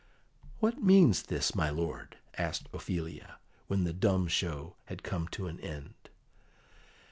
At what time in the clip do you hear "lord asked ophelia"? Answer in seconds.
1.69-3.37